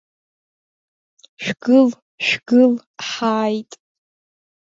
Шәгыл, 1.43 1.89
шәгыл, 2.25 2.73
ҳааит. 3.09 3.71